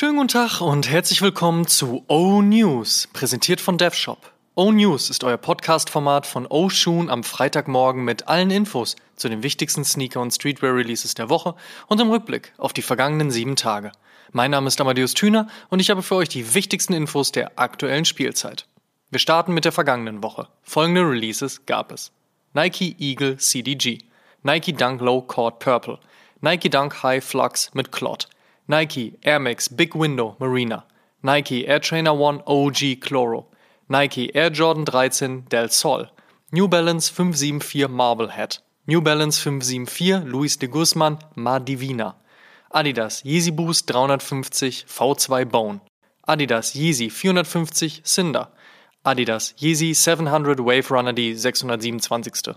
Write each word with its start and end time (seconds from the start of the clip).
Schönen 0.00 0.16
guten 0.16 0.28
Tag 0.28 0.62
und 0.62 0.88
herzlich 0.88 1.20
willkommen 1.20 1.66
zu 1.66 2.06
O 2.08 2.40
News, 2.40 3.06
präsentiert 3.12 3.60
von 3.60 3.76
DevShop. 3.76 4.32
O 4.54 4.72
News 4.72 5.10
ist 5.10 5.24
euer 5.24 5.36
Podcast-Format 5.36 6.26
von 6.26 6.46
O 6.46 6.70
Shoon 6.70 7.10
am 7.10 7.22
Freitagmorgen 7.22 8.02
mit 8.02 8.26
allen 8.26 8.50
Infos 8.50 8.96
zu 9.16 9.28
den 9.28 9.42
wichtigsten 9.42 9.84
Sneaker- 9.84 10.22
und 10.22 10.30
Streetwear-Releases 10.30 11.12
der 11.12 11.28
Woche 11.28 11.54
und 11.86 12.00
im 12.00 12.08
Rückblick 12.08 12.54
auf 12.56 12.72
die 12.72 12.80
vergangenen 12.80 13.30
sieben 13.30 13.56
Tage. 13.56 13.92
Mein 14.32 14.52
Name 14.52 14.68
ist 14.68 14.80
Amadeus 14.80 15.12
Thüner 15.12 15.48
und 15.68 15.80
ich 15.80 15.90
habe 15.90 16.00
für 16.00 16.14
euch 16.14 16.30
die 16.30 16.54
wichtigsten 16.54 16.94
Infos 16.94 17.30
der 17.30 17.58
aktuellen 17.58 18.06
Spielzeit. 18.06 18.66
Wir 19.10 19.20
starten 19.20 19.52
mit 19.52 19.66
der 19.66 19.72
vergangenen 19.72 20.22
Woche. 20.22 20.48
Folgende 20.62 21.02
Releases 21.02 21.66
gab 21.66 21.92
es. 21.92 22.10
Nike 22.54 22.96
Eagle 22.98 23.36
CDG, 23.36 23.98
Nike 24.44 24.72
Dunk 24.72 25.02
Low 25.02 25.20
Cord 25.20 25.58
Purple, 25.58 25.98
Nike 26.40 26.70
Dunk 26.70 27.02
High 27.02 27.22
Flux 27.22 27.74
mit 27.74 27.92
Clot, 27.92 28.28
Nike 28.70 29.18
Air 29.24 29.40
Max 29.40 29.66
Big 29.66 29.96
Window 29.96 30.36
Marina, 30.38 30.84
Nike 31.24 31.66
Air 31.66 31.80
Trainer 31.80 32.14
One 32.14 32.40
OG 32.46 33.00
Chloro, 33.00 33.46
Nike 33.88 34.32
Air 34.32 34.50
Jordan 34.50 34.84
13 34.84 35.46
Del 35.48 35.68
Sol, 35.70 36.06
New 36.52 36.68
Balance 36.68 37.08
574 37.08 37.88
Marblehead, 37.88 38.58
New 38.86 39.00
Balance 39.00 39.40
574 39.40 40.20
Luis 40.20 40.56
de 40.56 40.68
Guzman 40.68 41.18
Madivina, 41.36 42.14
Adidas 42.72 43.24
Yeezy 43.24 43.50
Boost 43.50 43.88
350 43.88 44.86
V2 44.86 45.50
Bone, 45.50 45.80
Adidas 46.28 46.76
Yeezy 46.76 47.10
450 47.10 48.02
Cinder, 48.04 48.46
Adidas 49.04 49.52
Yeezy 49.58 49.96
700 49.96 50.60
Wave 50.60 50.92
Runner 50.92 51.12
D 51.12 51.34
627. 51.34 52.54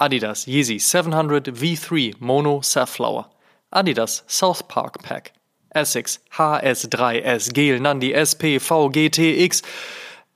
Adidas 0.00 0.48
Yeezy 0.48 0.80
700 0.80 1.44
V3 1.44 2.20
Mono 2.20 2.60
Safflower. 2.60 3.26
Adidas 3.72 4.22
South 4.26 4.66
Park 4.66 5.00
Pack. 5.04 5.32
Essex 5.74 6.20
HS3S 6.32 7.52
Gel 7.52 7.80
Nandi 7.80 8.12
SP 8.14 8.58
VGTX. 8.58 9.62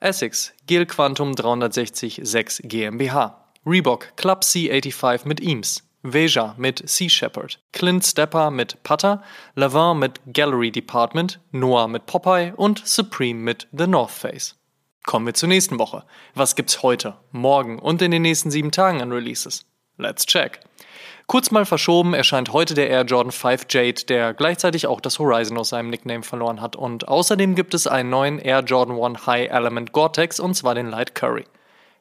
Essex 0.01 0.53
Gel 0.67 0.85
Quantum 0.85 1.35
360 1.35 2.21
6 2.23 2.63
GmbH. 2.65 3.37
Reebok 3.65 4.17
Club 4.17 4.43
C85 4.43 5.27
mit 5.27 5.41
Eames. 5.41 5.83
Veja 6.03 6.55
mit 6.57 6.89
Sea 6.89 7.09
Shepherd, 7.09 7.59
Clint 7.73 8.05
Stepper 8.05 8.51
mit 8.51 8.83
Putter, 8.85 9.23
Lavin 9.57 9.99
mit 9.99 10.21
Gallery 10.33 10.71
Department, 10.71 11.41
Noah 11.51 11.89
mit 11.89 12.07
Popeye 12.07 12.53
und 12.55 12.87
Supreme 12.87 13.41
mit 13.41 13.67
The 13.73 13.89
North 13.89 14.13
Face. 14.13 14.55
Kommen 15.05 15.27
wir 15.27 15.35
zur 15.35 15.49
nächsten 15.49 15.79
Woche. 15.79 16.05
Was 16.35 16.55
gibt's 16.55 16.83
heute, 16.83 17.17
morgen 17.33 17.79
und 17.79 18.01
in 18.01 18.11
den 18.11 18.23
nächsten 18.23 18.51
sieben 18.51 18.71
Tagen 18.71 19.03
an 19.03 19.11
Releases? 19.11 19.65
Let's 19.99 20.27
check. 20.27 20.61
Kurz 21.27 21.51
mal 21.51 21.67
verschoben 21.67 22.15
erscheint 22.15 22.53
heute 22.53 22.75
der 22.75 22.89
Air 22.89 23.05
Jordan 23.05 23.33
5 23.33 23.67
Jade, 23.69 24.05
der 24.09 24.33
gleichzeitig 24.33 24.87
auch 24.87 25.01
das 25.01 25.19
Horizon 25.19 25.59
aus 25.59 25.71
seinem 25.71 25.91
Nickname 25.91 26.23
verloren 26.23 26.61
hat. 26.61 26.77
Und 26.77 27.09
außerdem 27.09 27.55
gibt 27.55 27.75
es 27.75 27.87
einen 27.87 28.09
neuen 28.09 28.39
Air 28.39 28.61
Jordan 28.61 28.99
1 28.99 29.27
High 29.27 29.51
Element 29.51 29.93
Gore-Tex 29.93 30.41
und 30.41 30.55
zwar 30.55 30.75
den 30.75 30.89
Light 30.89 31.15
Curry. 31.15 31.45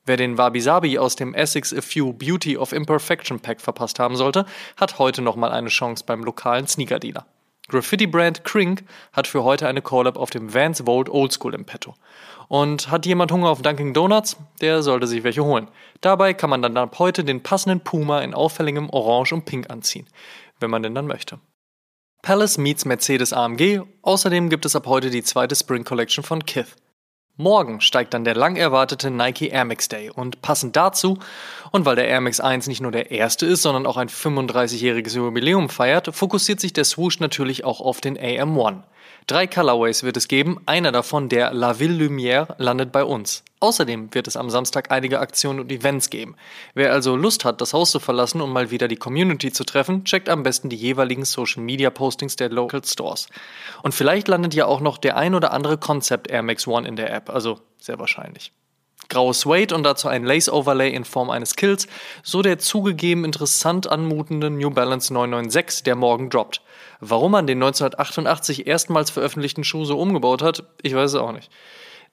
Wer 0.05 0.15
den 0.15 0.37
Wabi 0.37 0.61
Sabi 0.61 0.97
aus 0.97 1.17
dem 1.17 1.33
Essex 1.33 1.73
A 1.73 1.81
Few 1.81 2.13
Beauty 2.13 2.55
of 2.55 2.71
Imperfection 2.71 3.41
Pack 3.41 3.59
verpasst 3.59 3.99
haben 3.99 4.15
sollte, 4.15 4.45
hat 4.77 4.99
heute 4.99 5.21
nochmal 5.21 5.51
eine 5.51 5.67
Chance 5.67 6.05
beim 6.07 6.23
lokalen 6.23 6.67
Sneaker-Dealer. 6.67 7.25
Graffiti-Brand 7.69 8.45
Krink 8.45 8.85
hat 9.11 9.27
für 9.27 9.43
heute 9.43 9.67
eine 9.67 9.81
Call-Up 9.81 10.17
auf 10.17 10.29
dem 10.29 10.53
Vans 10.53 10.83
Vault 10.85 11.09
Oldschool 11.09 11.53
im 11.53 11.65
Petto. 11.65 11.95
Und 12.47 12.89
hat 12.89 13.05
jemand 13.05 13.31
Hunger 13.31 13.49
auf 13.49 13.61
Dunkin' 13.61 13.93
Donuts? 13.93 14.37
Der 14.61 14.81
sollte 14.81 15.05
sich 15.05 15.23
welche 15.23 15.43
holen. 15.43 15.67
Dabei 15.99 16.33
kann 16.33 16.49
man 16.49 16.61
dann 16.61 16.77
ab 16.77 16.97
heute 16.97 17.25
den 17.25 17.43
passenden 17.43 17.81
Puma 17.81 18.21
in 18.21 18.33
auffälligem 18.33 18.89
Orange 18.89 19.33
und 19.33 19.43
Pink 19.43 19.69
anziehen, 19.69 20.07
wenn 20.61 20.69
man 20.69 20.81
denn 20.81 20.95
dann 20.95 21.07
möchte. 21.07 21.39
Palace 22.21 22.57
meets 22.57 22.85
Mercedes 22.85 23.33
AMG. 23.33 23.81
Außerdem 24.01 24.49
gibt 24.49 24.65
es 24.65 24.75
ab 24.75 24.87
heute 24.87 25.09
die 25.09 25.23
zweite 25.23 25.55
Spring 25.55 25.83
Collection 25.83 26.23
von 26.23 26.45
Kith. 26.45 26.75
Morgen 27.39 27.81
steigt 27.81 28.15
dann 28.15 28.23
der 28.23 28.33
lang 28.33 28.55
erwartete 28.55 29.11
Nike 29.11 29.49
Air 29.49 29.65
Max 29.65 29.87
Day 29.87 30.09
und 30.09 30.41
passend 30.41 30.75
dazu 30.75 31.19
und 31.71 31.85
weil 31.85 31.95
der 31.95 32.07
Air 32.07 32.19
Max 32.19 32.39
1 32.39 32.65
nicht 32.65 32.81
nur 32.81 32.91
der 32.91 33.11
erste 33.11 33.45
ist, 33.45 33.61
sondern 33.61 33.85
auch 33.85 33.97
ein 33.97 34.09
35-jähriges 34.09 35.15
Jubiläum 35.15 35.69
feiert, 35.69 36.15
fokussiert 36.15 36.59
sich 36.59 36.73
der 36.73 36.83
Swoosh 36.83 37.19
natürlich 37.19 37.63
auch 37.63 37.79
auf 37.79 38.01
den 38.01 38.17
AM1. 38.17 38.81
Drei 39.27 39.45
Colorways 39.45 40.03
wird 40.03 40.15
es 40.15 40.27
geben, 40.27 40.61
einer 40.65 40.91
davon, 40.91 41.27
der 41.27 41.53
La 41.53 41.79
Ville 41.79 42.05
Lumière, 42.05 42.55
landet 42.57 42.91
bei 42.91 43.03
uns. 43.03 43.43
Außerdem 43.59 44.13
wird 44.13 44.27
es 44.27 44.37
am 44.37 44.49
Samstag 44.49 44.91
einige 44.91 45.19
Aktionen 45.19 45.59
und 45.59 45.71
Events 45.71 46.09
geben. 46.09 46.35
Wer 46.75 46.93
also 46.93 47.15
Lust 47.15 47.43
hat, 47.43 47.59
das 47.59 47.73
Haus 47.73 47.91
zu 47.91 47.99
verlassen 47.99 48.39
und 48.39 48.51
mal 48.51 48.71
wieder 48.71 48.87
die 48.87 48.95
Community 48.95 49.51
zu 49.51 49.63
treffen, 49.63 50.05
checkt 50.05 50.29
am 50.29 50.43
besten 50.43 50.69
die 50.69 50.75
jeweiligen 50.75 51.25
Social 51.25 51.63
Media 51.63 51.89
Postings 51.89 52.35
der 52.35 52.49
Local 52.49 52.83
Stores. 52.85 53.27
Und 53.81 53.93
vielleicht 53.93 54.27
landet 54.27 54.53
ja 54.53 54.65
auch 54.65 54.79
noch 54.79 54.97
der 54.97 55.17
ein 55.17 55.35
oder 55.35 55.51
andere 55.51 55.77
Concept 55.77 56.29
Air 56.29 56.43
Max 56.43 56.67
One 56.67 56.87
in 56.87 56.95
der 56.95 57.11
App, 57.13 57.29
also 57.29 57.59
sehr 57.79 57.99
wahrscheinlich. 57.99 58.51
Graues 59.09 59.41
Suede 59.41 59.73
und 59.73 59.83
dazu 59.83 60.07
ein 60.07 60.23
Lace 60.23 60.49
Overlay 60.49 60.89
in 60.93 61.05
Form 61.05 61.29
eines 61.29 61.55
Kills, 61.55 61.87
so 62.23 62.41
der 62.41 62.59
zugegeben 62.59 63.25
interessant 63.25 63.89
anmutende 63.89 64.49
New 64.49 64.69
Balance 64.69 65.13
996, 65.13 65.83
der 65.83 65.95
morgen 65.95 66.29
droppt. 66.29 66.61
Warum 66.99 67.31
man 67.31 67.47
den 67.47 67.57
1988 67.57 68.67
erstmals 68.67 69.09
veröffentlichten 69.09 69.63
Schuh 69.63 69.85
so 69.85 69.99
umgebaut 69.99 70.41
hat, 70.41 70.63
ich 70.81 70.95
weiß 70.95 71.11
es 71.11 71.15
auch 71.15 71.31
nicht. 71.31 71.51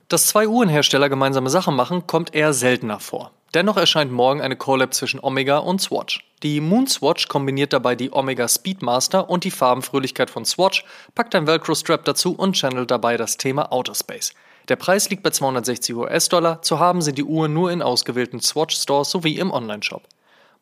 Dass 0.09 0.27
zwei 0.27 0.47
Uhrenhersteller 0.47 1.09
gemeinsame 1.09 1.51
Sachen 1.51 1.75
machen, 1.75 2.07
kommt 2.07 2.35
eher 2.35 2.53
seltener 2.53 3.01
vor. 3.01 3.31
Dennoch 3.55 3.77
erscheint 3.77 4.11
morgen 4.11 4.43
eine 4.43 4.57
Collab 4.57 4.93
zwischen 4.93 5.21
Omega 5.23 5.59
und 5.59 5.81
Swatch. 5.81 6.25
Die 6.43 6.61
Moon 6.61 6.87
Swatch 6.87 7.29
kombiniert 7.29 7.73
dabei 7.73 7.95
die 7.95 8.13
Omega 8.13 8.49
Speedmaster 8.49 9.31
und 9.31 9.45
die 9.45 9.53
Farbenfröhlichkeit 9.53 10.29
von 10.29 10.45
Swatch, 10.45 10.85
packt 11.15 11.35
ein 11.35 11.47
Velcro-Strap 11.47 12.05
dazu 12.05 12.35
und 12.35 12.57
channelt 12.57 12.91
dabei 12.91 13.17
das 13.17 13.37
Thema 13.37 13.73
Outer 13.73 13.95
Space. 13.95 14.35
Der 14.69 14.77
Preis 14.77 15.11
liegt 15.11 15.23
bei 15.23 15.31
260 15.31 15.95
US-Dollar, 15.95 16.63
zu 16.63 16.79
haben 16.79 17.03
sind 17.03 17.19
die 17.19 17.25
Uhren 17.25 17.53
nur 17.53 17.71
in 17.71 17.83
ausgewählten 17.83 18.41
Swatch-Stores 18.41 19.11
sowie 19.11 19.39
im 19.39 19.51
Onlineshop. 19.51 20.03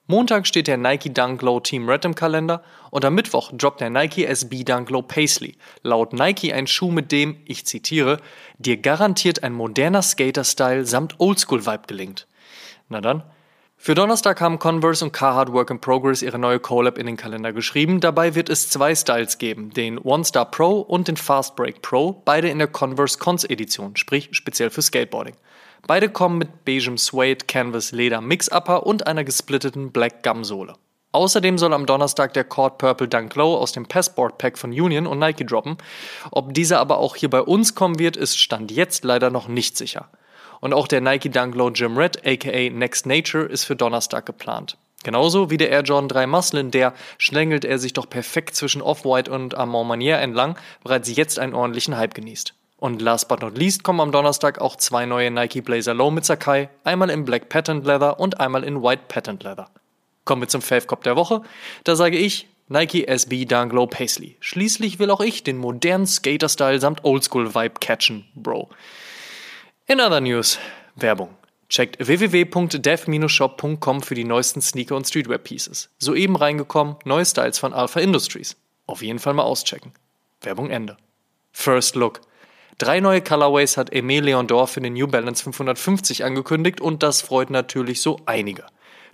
Montag 0.08 0.48
steht 0.48 0.66
der 0.66 0.76
Nike 0.76 1.14
Dunk 1.14 1.42
Low 1.42 1.60
Team 1.60 1.88
Red 1.88 2.04
im 2.04 2.16
Kalender 2.16 2.64
und 2.90 3.04
am 3.04 3.14
Mittwoch 3.14 3.52
droppt 3.52 3.80
der 3.80 3.90
Nike 3.90 4.26
SB 4.26 4.64
Dunk 4.64 4.90
Low 4.90 5.02
Paisley. 5.02 5.56
Laut 5.82 6.12
Nike 6.12 6.52
ein 6.52 6.66
Schuh, 6.66 6.90
mit 6.90 7.12
dem, 7.12 7.36
ich 7.44 7.64
zitiere, 7.66 8.18
dir 8.58 8.78
garantiert 8.78 9.44
ein 9.44 9.52
moderner 9.52 10.02
Skater-Style 10.02 10.84
samt 10.84 11.20
Oldschool-Vibe 11.20 11.86
gelingt. 11.86 12.26
Na 12.88 13.00
dann. 13.00 13.22
Für 13.84 13.97
Donnerstag 13.97 14.41
haben 14.41 14.60
Converse 14.60 15.04
und 15.04 15.10
Carhartt 15.10 15.53
Work 15.53 15.70
in 15.70 15.81
Progress 15.81 16.22
ihre 16.22 16.38
neue 16.38 16.60
Collab 16.60 16.98
in 16.98 17.06
den 17.06 17.16
Kalender 17.16 17.53
geschrieben. 17.53 17.98
Dabei 17.98 18.37
wird 18.37 18.48
es 18.48 18.70
zwei 18.70 18.94
Styles 18.94 19.38
geben, 19.38 19.70
den 19.70 19.98
One 19.98 20.25
Star 20.25 20.48
Pro 20.48 20.82
und 20.82 21.09
den 21.09 21.16
Fast 21.16 21.56
Break 21.56 21.82
Pro, 21.82 22.22
beide 22.25 22.48
in 22.48 22.59
der 22.59 22.69
Converse 22.69 23.19
Cons 23.19 23.43
Edition, 23.43 23.97
sprich 23.97 24.28
speziell 24.31 24.70
für 24.70 24.82
Skateboarding. 24.82 25.34
Beide 25.88 26.09
kommen 26.09 26.38
mit 26.38 26.65
beigem 26.65 26.97
Suede 26.97 27.44
Canvas 27.47 27.91
Leder 27.91 28.20
Mix 28.20 28.48
Upper 28.53 28.87
und 28.87 29.09
einer 29.09 29.25
gesplitteten 29.25 29.91
Black 29.91 30.22
Gum 30.22 30.44
Sohle. 30.44 30.75
Außerdem 31.10 31.59
soll 31.59 31.75
am 31.75 31.84
Donnerstag 31.84 32.34
der 32.34 32.44
Cord 32.44 32.78
Purple 32.78 33.09
Dunk 33.09 33.34
Low 33.34 33.56
aus 33.56 33.72
dem 33.72 33.87
Passport 33.87 34.38
Pack 34.38 34.59
von 34.59 34.70
Union 34.70 35.09
und 35.09 35.19
Nike 35.19 35.44
droppen. 35.44 35.76
Ob 36.31 36.54
dieser 36.54 36.78
aber 36.78 36.99
auch 36.99 37.16
hier 37.16 37.31
bei 37.31 37.43
uns 37.43 37.75
kommen 37.75 37.99
wird, 37.99 38.16
ist 38.16 38.38
Stand 38.38 38.70
jetzt 38.70 39.03
leider 39.03 39.31
noch 39.31 39.49
nicht 39.49 39.76
sicher. 39.76 40.09
Und 40.62 40.72
auch 40.72 40.86
der 40.86 41.00
Nike 41.00 41.28
Dunk 41.28 41.56
Low 41.56 41.72
Gym 41.72 41.98
Red 41.98 42.24
aka 42.24 42.70
Next 42.70 43.04
Nature 43.04 43.46
ist 43.46 43.64
für 43.64 43.74
Donnerstag 43.74 44.26
geplant. 44.26 44.78
Genauso 45.02 45.50
wie 45.50 45.56
der 45.56 45.70
Air 45.70 45.82
Jordan 45.82 46.08
3 46.08 46.28
Muslin, 46.28 46.70
der 46.70 46.94
schlängelt 47.18 47.64
er 47.64 47.80
sich 47.80 47.94
doch 47.94 48.08
perfekt 48.08 48.54
zwischen 48.54 48.80
Off-White 48.80 49.28
und 49.28 49.56
Armand 49.56 49.88
Manier 49.88 50.18
entlang, 50.18 50.56
bereits 50.84 51.14
jetzt 51.14 51.40
einen 51.40 51.54
ordentlichen 51.54 51.96
Hype 51.96 52.14
genießt. 52.14 52.54
Und 52.76 53.02
last 53.02 53.26
but 53.26 53.42
not 53.42 53.58
least 53.58 53.82
kommen 53.82 54.00
am 54.00 54.12
Donnerstag 54.12 54.60
auch 54.60 54.76
zwei 54.76 55.04
neue 55.04 55.32
Nike 55.32 55.62
Blazer 55.62 55.94
Low 55.94 56.12
mit 56.12 56.25
Sakai, 56.25 56.69
einmal 56.84 57.10
in 57.10 57.25
Black 57.25 57.48
Patent 57.48 57.84
Leather 57.84 58.20
und 58.20 58.38
einmal 58.38 58.62
in 58.62 58.84
White 58.84 59.02
Patent 59.08 59.42
Leather. 59.42 59.69
Kommen 60.25 60.42
wir 60.42 60.48
zum 60.48 60.62
Fave 60.62 60.87
Cop 60.87 61.02
der 61.02 61.16
Woche. 61.16 61.42
Da 61.82 61.96
sage 61.96 62.19
ich 62.19 62.46
Nike 62.69 63.08
SB 63.08 63.46
Dunk 63.46 63.72
Low 63.72 63.88
Paisley. 63.88 64.37
Schließlich 64.38 65.00
will 65.00 65.10
auch 65.10 65.20
ich 65.20 65.42
den 65.42 65.58
modernen 65.58 66.06
Skater-Style 66.06 66.78
samt 66.78 67.04
Oldschool-Vibe 67.04 67.81
catchen, 67.81 68.26
Bro. 68.37 68.70
In 69.88 70.00
other 70.00 70.20
news, 70.20 70.61
Werbung. 70.94 71.31
Checkt 71.69 71.99
www.dev-shop.com 72.06 74.02
für 74.02 74.14
die 74.14 74.23
neuesten 74.23 74.62
Sneaker 74.62 74.94
und 74.94 75.08
Streetwear-Pieces. 75.08 75.90
Soeben 75.99 76.37
reingekommen, 76.37 76.94
neue 77.05 77.25
Styles 77.25 77.58
von 77.58 77.73
Alpha 77.73 77.99
Industries. 77.99 78.56
Auf 78.87 79.02
jeden 79.02 79.19
Fall 79.19 79.34
mal 79.34 79.43
auschecken. 79.43 79.93
Werbung 80.40 80.70
Ende. 80.70 80.96
First 81.50 81.96
Look. 81.96 82.20
Drei 82.79 83.00
neue 83.00 83.23
Colorways 83.23 83.76
hat 83.76 83.93
Aimé 83.93 84.20
Leondor 84.20 84.69
für 84.69 84.81
den 84.81 84.93
New 84.93 85.08
Balance 85.08 85.43
550 85.43 86.25
angekündigt 86.25 86.81
und 86.81 87.02
das 87.02 87.20
freut 87.20 87.50
natürlich 87.50 88.02
so 88.02 88.20
einige. 88.25 88.64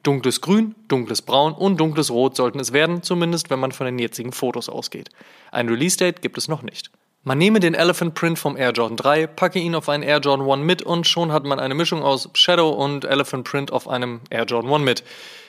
Dunkles 0.02 0.42
Grün, 0.42 0.74
dunkles 0.86 1.22
Braun 1.22 1.54
und 1.54 1.78
dunkles 1.78 2.10
Rot 2.10 2.36
sollten 2.36 2.60
es 2.60 2.74
werden, 2.74 3.02
zumindest 3.02 3.48
wenn 3.48 3.58
man 3.58 3.72
von 3.72 3.86
den 3.86 3.98
jetzigen 3.98 4.32
Fotos 4.32 4.68
ausgeht. 4.68 5.08
Ein 5.50 5.70
Release-Date 5.70 6.20
gibt 6.20 6.36
es 6.36 6.46
noch 6.46 6.62
nicht. 6.62 6.90
Man 7.24 7.38
nehme 7.38 7.60
den 7.60 7.74
Elephant 7.74 8.14
Print 8.14 8.38
vom 8.38 8.56
Air 8.56 8.70
Jordan 8.70 8.96
3, 8.96 9.26
packe 9.26 9.58
ihn 9.58 9.74
auf 9.74 9.88
einen 9.88 10.02
Air 10.02 10.20
Jordan 10.20 10.48
1 10.48 10.64
mit 10.64 10.82
und 10.82 11.06
schon 11.06 11.32
hat 11.32 11.44
man 11.44 11.58
eine 11.58 11.74
Mischung 11.74 12.02
aus 12.02 12.30
Shadow 12.34 12.70
und 12.70 13.04
Elephant 13.04 13.44
Print 13.44 13.72
auf 13.72 13.88
einem 13.88 14.20
Air 14.30 14.44
Jordan 14.44 14.72
1 14.72 14.84
mit. 14.84 15.04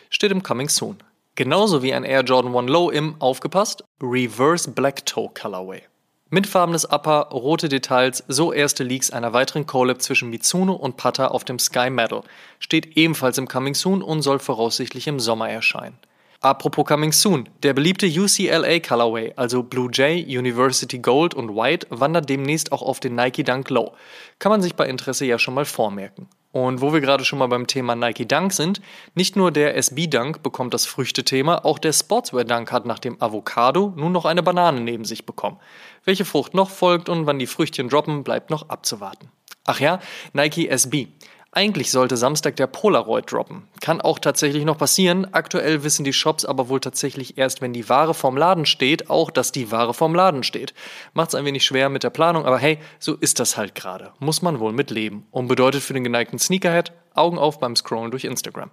Steht 0.10 0.32
im 0.32 0.44
Coming 0.44 0.68
Soon. 0.68 0.98
Genauso 1.36 1.84
wie 1.84 1.94
ein 1.94 2.04
Air 2.04 2.24
Jordan 2.24 2.56
1 2.56 2.70
Low 2.70 2.90
im, 2.90 3.16
aufgepasst, 3.20 3.84
Reverse 4.02 4.72
Black 4.72 5.06
Toe 5.06 5.30
Colorway. 5.40 5.84
Mintfarbenes 6.32 6.86
Upper, 6.86 7.30
rote 7.32 7.70
Details, 7.70 8.24
so 8.28 8.52
erste 8.52 8.84
Leaks 8.84 9.10
einer 9.10 9.34
weiteren 9.34 9.66
Collab 9.66 10.02
zwischen 10.02 10.30
Mizuno 10.30 10.74
und 10.74 10.98
Pata 10.98 11.30
auf 11.30 11.44
dem 11.44 11.60
Sky 11.60 11.90
Medal. 11.90 12.24
Steht 12.60 12.98
ebenfalls 12.98 13.38
im 13.38 13.48
Coming 13.48 13.74
Soon 13.74 14.04
und 14.04 14.22
soll 14.22 14.40
voraussichtlich 14.40 15.08
im 15.08 15.20
Sommer 15.20 15.50
erscheinen. 15.50 15.98
Apropos 16.42 16.86
Coming 16.86 17.12
Soon, 17.12 17.50
der 17.64 17.74
beliebte 17.74 18.08
UCLA 18.08 18.80
Colorway, 18.80 19.34
also 19.36 19.62
Blue 19.62 19.90
Jay, 19.92 20.24
University 20.26 20.98
Gold 20.98 21.34
und 21.34 21.54
White, 21.54 21.88
wandert 21.90 22.30
demnächst 22.30 22.72
auch 22.72 22.82
auf 22.82 23.02
den 23.02 23.16
Nike 23.16 23.44
Dunk 23.44 23.70
Low. 23.70 23.92
Kann 24.40 24.50
man 24.50 24.62
sich 24.62 24.76
bei 24.76 24.88
Interesse 24.88 25.26
ja 25.26 25.38
schon 25.38 25.54
mal 25.54 25.66
vormerken. 25.66 26.30
Und 26.54 26.80
wo 26.80 26.94
wir 26.94 27.02
gerade 27.02 27.26
schon 27.26 27.40
mal 27.40 27.48
beim 27.48 27.68
Thema 27.68 27.94
Nike 27.94 28.26
Dunk 28.26 28.54
sind, 28.54 28.80
nicht 29.16 29.36
nur 29.36 29.52
der 29.52 29.76
SB 29.76 30.08
Dunk 30.08 30.42
bekommt 30.42 30.74
das 30.74 30.86
Früchtethema, 30.86 31.66
auch 31.66 31.78
der 31.78 31.92
Sportswear 31.92 32.46
Dunk 32.46 32.72
hat 32.72 32.86
nach 32.86 33.00
dem 33.00 33.22
Avocado 33.22 33.92
nun 33.98 34.14
noch 34.14 34.24
eine 34.24 34.42
Banane 34.42 34.80
neben 34.80 35.04
sich 35.04 35.26
bekommen. 35.26 35.60
Welche 36.06 36.24
Frucht 36.24 36.54
noch 36.54 36.70
folgt 36.70 37.10
und 37.10 37.26
wann 37.26 37.40
die 37.40 37.48
Früchtchen 37.48 37.90
droppen, 37.90 38.24
bleibt 38.24 38.50
noch 38.50 38.70
abzuwarten. 38.70 39.30
Ach 39.66 39.82
ja, 39.82 40.00
Nike 40.32 40.70
SB. 40.70 41.10
Eigentlich 41.52 41.90
sollte 41.90 42.16
Samstag 42.16 42.58
der 42.58 42.68
Polaroid 42.68 43.32
droppen. 43.32 43.68
Kann 43.82 44.02
auch 44.02 44.20
tatsächlich 44.20 44.66
noch 44.66 44.78
passieren. 44.78 45.28
Aktuell 45.34 45.84
wissen 45.84 46.04
die 46.04 46.14
Shops 46.14 46.46
aber 46.46 46.70
wohl 46.70 46.80
tatsächlich 46.80 47.40
erst, 47.40 47.62
wenn 47.62 47.74
die 47.74 47.90
Ware 47.90 48.14
vorm 48.14 48.38
Laden 48.38 48.68
steht, 48.68 49.10
auch, 49.10 49.32
dass 49.32 49.52
die 49.52 49.72
Ware 49.72 49.96
vorm 49.96 50.14
Laden 50.14 50.44
steht. 50.44 50.76
Macht's 51.14 51.34
ein 51.34 51.46
wenig 51.46 51.66
schwer 51.66 51.90
mit 51.90 52.04
der 52.04 52.12
Planung, 52.12 52.46
aber 52.46 52.60
hey, 52.60 52.78
so 53.00 53.16
ist 53.16 53.40
das 53.40 53.58
halt 53.58 53.74
gerade. 53.74 54.14
Muss 54.20 54.44
man 54.44 54.60
wohl 54.60 54.74
mit 54.74 54.92
leben. 54.92 55.26
Und 55.32 55.48
bedeutet 55.48 55.82
für 55.82 55.94
den 55.94 56.04
geneigten 56.04 56.38
Sneakerhead 56.38 56.92
Augen 57.16 57.40
auf 57.40 57.60
beim 57.60 57.76
Scrollen 57.76 58.12
durch 58.12 58.26
Instagram. 58.26 58.70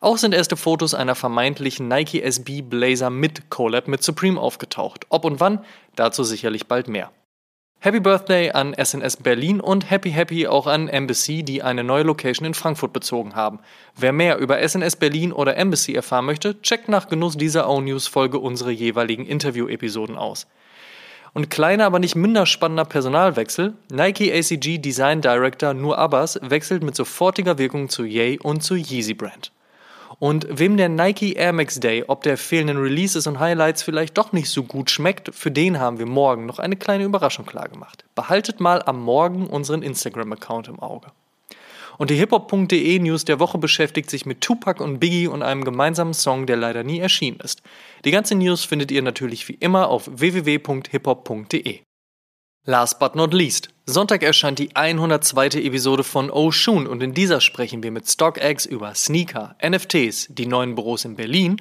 Auch 0.00 0.18
sind 0.18 0.34
erste 0.34 0.56
Fotos 0.56 0.94
einer 0.94 1.14
vermeintlichen 1.14 1.86
Nike 1.86 2.22
SB 2.22 2.62
Blazer 2.62 3.10
mit 3.10 3.48
Collab 3.50 3.86
mit 3.86 4.02
Supreme 4.02 4.40
aufgetaucht. 4.40 5.06
Ob 5.10 5.24
und 5.24 5.38
wann, 5.38 5.64
dazu 5.94 6.24
sicherlich 6.24 6.66
bald 6.66 6.88
mehr. 6.88 7.12
Happy 7.84 7.98
Birthday 7.98 8.52
an 8.52 8.76
SNS 8.78 9.16
Berlin 9.16 9.60
und 9.60 9.90
Happy 9.90 10.12
Happy 10.12 10.46
auch 10.46 10.68
an 10.68 10.86
Embassy, 10.86 11.42
die 11.42 11.64
eine 11.64 11.82
neue 11.82 12.04
Location 12.04 12.46
in 12.46 12.54
Frankfurt 12.54 12.92
bezogen 12.92 13.34
haben. 13.34 13.58
Wer 13.96 14.12
mehr 14.12 14.38
über 14.38 14.62
SNS 14.62 14.94
Berlin 14.94 15.32
oder 15.32 15.56
Embassy 15.56 15.92
erfahren 15.92 16.26
möchte, 16.26 16.62
checkt 16.62 16.88
nach 16.88 17.08
Genuss 17.08 17.36
dieser 17.36 17.68
O-News-Folge 17.68 18.38
unsere 18.38 18.70
jeweiligen 18.70 19.26
Interview-Episoden 19.26 20.16
aus. 20.16 20.46
Und 21.34 21.50
kleiner, 21.50 21.86
aber 21.86 21.98
nicht 21.98 22.14
minder 22.14 22.46
spannender 22.46 22.84
Personalwechsel. 22.84 23.74
Nike 23.90 24.32
ACG 24.32 24.78
Design 24.78 25.20
Director 25.20 25.74
Nur 25.74 25.98
Abbas 25.98 26.38
wechselt 26.40 26.84
mit 26.84 26.94
sofortiger 26.94 27.58
Wirkung 27.58 27.88
zu 27.88 28.04
Yay 28.04 28.38
und 28.38 28.62
zu 28.62 28.76
Yeezy 28.76 29.14
Brand. 29.14 29.50
Und 30.22 30.46
wem 30.48 30.76
der 30.76 30.88
Nike 30.88 31.32
Air 31.32 31.52
Max 31.52 31.80
Day 31.80 32.04
ob 32.06 32.22
der 32.22 32.38
fehlenden 32.38 32.76
Releases 32.76 33.26
und 33.26 33.40
Highlights 33.40 33.82
vielleicht 33.82 34.16
doch 34.16 34.30
nicht 34.30 34.50
so 34.50 34.62
gut 34.62 34.88
schmeckt, 34.88 35.34
für 35.34 35.50
den 35.50 35.80
haben 35.80 35.98
wir 35.98 36.06
morgen 36.06 36.46
noch 36.46 36.60
eine 36.60 36.76
kleine 36.76 37.02
Überraschung 37.02 37.44
klargemacht. 37.44 38.04
Behaltet 38.14 38.60
mal 38.60 38.80
am 38.84 39.02
Morgen 39.02 39.48
unseren 39.48 39.82
Instagram-Account 39.82 40.68
im 40.68 40.78
Auge. 40.78 41.08
Und 41.98 42.10
die 42.10 42.14
hiphop.de 42.14 43.00
News 43.00 43.24
der 43.24 43.40
Woche 43.40 43.58
beschäftigt 43.58 44.10
sich 44.10 44.24
mit 44.24 44.42
Tupac 44.42 44.80
und 44.80 45.00
Biggie 45.00 45.26
und 45.26 45.42
einem 45.42 45.64
gemeinsamen 45.64 46.14
Song, 46.14 46.46
der 46.46 46.56
leider 46.56 46.84
nie 46.84 47.00
erschienen 47.00 47.40
ist. 47.40 47.60
Die 48.04 48.12
ganze 48.12 48.36
News 48.36 48.64
findet 48.64 48.92
ihr 48.92 49.02
natürlich 49.02 49.48
wie 49.48 49.54
immer 49.54 49.88
auf 49.88 50.08
www.hiphop.de. 50.08 51.80
Last 52.64 53.00
but 53.00 53.16
not 53.16 53.34
least. 53.34 53.71
Sonntag 53.84 54.22
erscheint 54.22 54.60
die 54.60 54.76
102. 54.76 55.58
Episode 55.58 56.04
von 56.04 56.30
Oshun 56.30 56.86
und 56.86 57.02
in 57.02 57.14
dieser 57.14 57.40
sprechen 57.40 57.82
wir 57.82 57.90
mit 57.90 58.08
StockX 58.08 58.64
über 58.64 58.94
Sneaker, 58.94 59.56
NFTs, 59.60 60.28
die 60.30 60.46
neuen 60.46 60.76
Büros 60.76 61.04
in 61.04 61.16
Berlin 61.16 61.60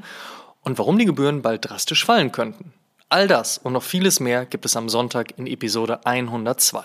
und 0.62 0.78
warum 0.78 1.00
die 1.00 1.06
Gebühren 1.06 1.42
bald 1.42 1.68
drastisch 1.68 2.06
fallen 2.06 2.32
könnten. 2.32 2.74
All 3.10 3.28
das 3.28 3.58
und 3.58 3.74
noch 3.74 3.82
vieles 3.82 4.20
mehr 4.20 4.46
gibt 4.46 4.66
es 4.66 4.76
am 4.76 4.88
Sonntag 4.88 5.40
in 5.40 5.48
Episode 5.48 6.06
102. 6.06 6.84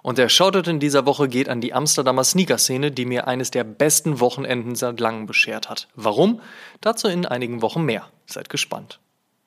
Und 0.00 0.16
der 0.16 0.30
Shoutout 0.30 0.70
in 0.70 0.80
dieser 0.80 1.04
Woche 1.04 1.28
geht 1.28 1.50
an 1.50 1.60
die 1.60 1.74
Amsterdamer 1.74 2.24
Sneaker-Szene, 2.24 2.92
die 2.92 3.04
mir 3.04 3.28
eines 3.28 3.50
der 3.50 3.64
besten 3.64 4.20
Wochenenden 4.20 4.74
seit 4.74 5.00
langem 5.00 5.26
beschert 5.26 5.68
hat. 5.68 5.88
Warum? 5.96 6.40
Dazu 6.80 7.08
in 7.08 7.26
einigen 7.26 7.60
Wochen 7.60 7.82
mehr. 7.82 8.08
Seid 8.24 8.48
gespannt. 8.48 9.00